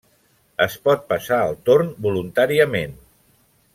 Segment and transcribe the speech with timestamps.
[0.65, 2.97] Es pot passar el torn voluntàriament.